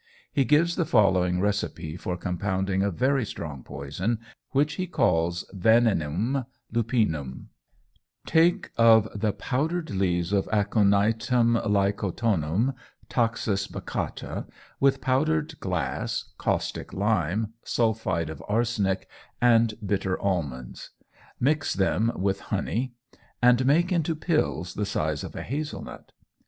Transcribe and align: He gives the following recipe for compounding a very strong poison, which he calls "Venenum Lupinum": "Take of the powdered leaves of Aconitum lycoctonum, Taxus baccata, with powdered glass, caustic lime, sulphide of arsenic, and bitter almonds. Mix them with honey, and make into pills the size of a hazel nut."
He 0.33 0.45
gives 0.45 0.77
the 0.77 0.83
following 0.85 1.39
recipe 1.39 1.95
for 1.95 2.17
compounding 2.17 2.81
a 2.81 2.89
very 2.89 3.23
strong 3.23 3.61
poison, 3.61 4.17
which 4.49 4.73
he 4.73 4.87
calls 4.87 5.45
"Venenum 5.53 6.47
Lupinum": 6.73 7.49
"Take 8.25 8.71
of 8.77 9.07
the 9.13 9.31
powdered 9.31 9.91
leaves 9.91 10.33
of 10.33 10.47
Aconitum 10.47 11.53
lycoctonum, 11.63 12.73
Taxus 13.09 13.67
baccata, 13.67 14.47
with 14.79 15.01
powdered 15.01 15.59
glass, 15.59 16.33
caustic 16.39 16.93
lime, 16.93 17.53
sulphide 17.63 18.31
of 18.31 18.43
arsenic, 18.47 19.07
and 19.39 19.75
bitter 19.85 20.19
almonds. 20.19 20.89
Mix 21.39 21.75
them 21.75 22.11
with 22.15 22.39
honey, 22.49 22.95
and 23.39 23.67
make 23.67 23.91
into 23.91 24.15
pills 24.15 24.73
the 24.73 24.83
size 24.87 25.23
of 25.23 25.35
a 25.35 25.43
hazel 25.43 25.83
nut." 25.83 26.11